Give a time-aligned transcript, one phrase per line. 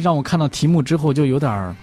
[0.00, 1.76] 让我看到题目之后就有点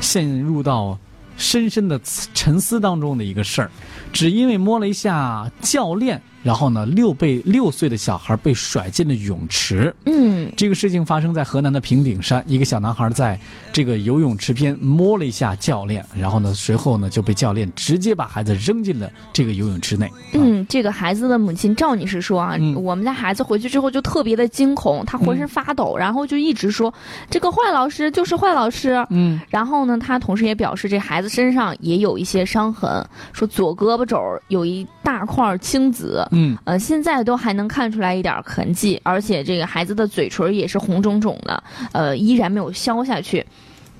[0.00, 0.98] 陷入到
[1.36, 2.00] 深深的
[2.32, 3.70] 沉思当中的一个事儿，
[4.12, 6.22] 只因为摸了一下教练。
[6.46, 9.92] 然后呢，六被六岁的小孩被甩进了泳池。
[10.04, 13.36] 嗯，这个事情发生在河南的平顶山，一个小男孩在
[13.72, 20.08] 这个游泳池边摸了一下教练，然后呢，随后呢就被教练直接把孩子扔进了这个游泳池内。
[20.34, 26.94] 嗯，这个孩子的母亲赵女士说啊，我们家孩子回去之后就特别的惊恐，他浑身发抖，然后就一直说
[27.28, 29.04] 这个坏老师就是坏老师。
[29.10, 34.16] 嗯，然后呢，他同时也表示这孩子身上也有一些伤痕，说左胳膊肘
[34.46, 36.26] 有一大块青紫。
[36.32, 43.46] 嗯，呃，现在都还能看出来一点痕迹，而且这个孩子的嘴唇也是红肿肿的，呃，依然没有消下去。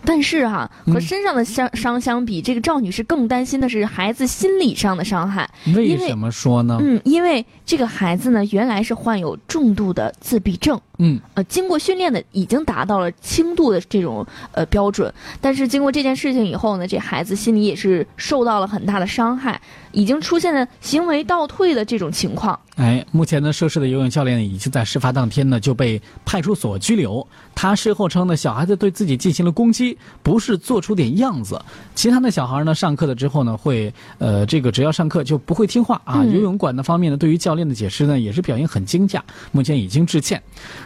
[0.06, 5.50] 但是哈，和身上的伤伤相比，这个赵女士更担心的是孩子心理上的伤害。
[5.74, 6.78] 为什么说呢？
[6.80, 10.80] 嗯，因为这个孩子呢，原来是患有重度的自闭症。
[10.98, 19.60] 嗯，呃，经过训练的已经达到了轻度的这种呃标准，但是经过这件事情以后呢，这孩子心里也是受到了很大的伤害，
[19.92, 22.58] 已经出现了行为倒退的这种情况。
[22.76, 27.26] 哎，目前呢，涉事的游泳教练已经在事发当天呢就被派出所拘留。
[27.56, 31.60] 他事后称呢，小孩子对自己进行了攻击，不是做出点样子。
[31.94, 36.22] 其他的小孩呢，上课了之后呢，会呃，这个只要上课就不会听话啊。
[36.22, 39.20] 游泳馆的方面呢，对于教练的解释呢，也是表现很惊讶，
[39.52, 40.40] 目前已经致歉。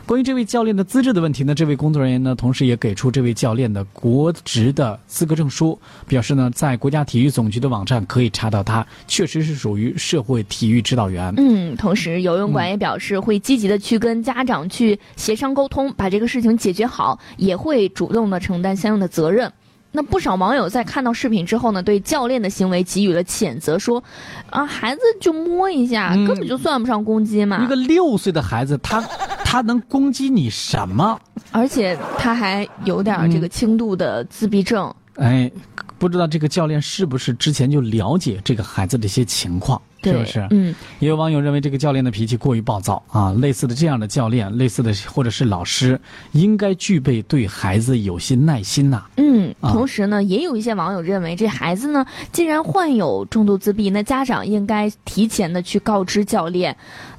[0.06, 11.34] 关于这位教练的资质的问题呢，这位工作人员呢，同时也给出这位教练的国职的资格证书，表示呢，在国家体育总局的网站可以查到他确实是属于社会体育指导员。
[11.36, 11.76] 嗯。
[11.76, 19.50] 同时，游泳馆也表示会积极的去跟家长去协商沟通，把这个事情解决好，也会主动的承担相应的责任。
[19.92, 24.00] 那不少网友在看到视频之后呢，对教练的行为给予了谴责，说
[24.48, 27.64] ：“啊，孩子就摸一下，根本就算不上攻击嘛。
[27.64, 29.00] 一个六岁的孩子，他
[29.44, 31.18] 他能攻击你什么？
[31.50, 34.94] 而且他还有点这个轻度的自闭症。
[35.16, 35.50] 哎，
[35.98, 40.46] 不知道这个教练是不是之前就了解这个孩子的一些情况？”是不是？
[40.50, 43.32] 嗯，也有网友认为这个教练的脾气过于暴躁啊。
[43.34, 46.00] 类似的这样的教练，类似的或者是老师，
[46.32, 49.04] 应该具备对孩子有些耐心呐。
[49.16, 56.76] 嗯，同时呢，也有一些网友认为，这孩子呢，既然患有重度自闭，那家长应该提前的去告知教练。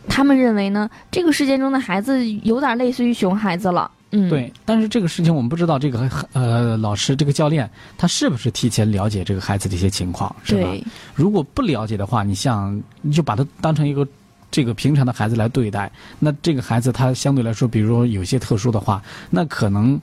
[0.07, 3.89] 他们认为呢，这个事件中的孩子有点类似于熊孩子了。
[4.11, 10.69] 嗯，对，但是这个事情我们不知道，这个呃老师这个教练他是不是提前了解这个孩子的一些情况，是吧？
[11.15, 14.07] 如果不了解的话，你像你就把他当成一个
[14.51, 19.99] 这个平常的孩子来对待，那这个孩子他相对来说，比如说有些特殊的话，那可能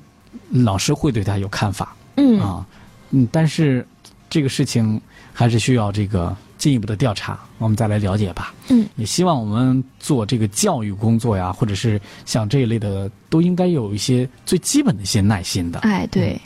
[0.50, 2.66] 老师会对他有看法，嗯啊，
[3.10, 3.86] 嗯，但是
[4.30, 5.00] 这个事情
[5.32, 6.36] 还是需要这个。
[6.58, 8.52] 进一步的调查，我们再来了解吧。
[8.68, 15.78] 嗯，也希望我们做这个教育工作呀，或者是像这一类的，都应该有一些最基本的一些耐心的。
[15.78, 16.38] 哎，对。